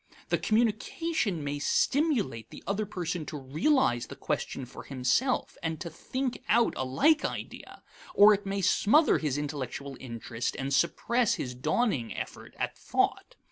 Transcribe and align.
The 0.29 0.39
communication 0.39 1.43
may 1.43 1.59
stimulate 1.59 2.49
the 2.49 2.63
other 2.65 2.87
person 2.87 3.23
to 3.27 3.37
realize 3.37 4.07
the 4.07 4.15
question 4.15 4.65
for 4.65 4.81
himself 4.85 5.59
and 5.61 5.79
to 5.79 5.91
think 5.91 6.41
out 6.49 6.73
a 6.75 6.83
like 6.83 7.23
idea, 7.23 7.83
or 8.15 8.33
it 8.33 8.43
may 8.43 8.61
smother 8.63 9.19
his 9.19 9.37
intellectual 9.37 9.95
interest 9.99 10.55
and 10.57 10.73
suppress 10.73 11.35
his 11.35 11.53
dawning 11.53 12.15
effort 12.17 12.55
at 12.57 12.75
thought. 12.75 13.35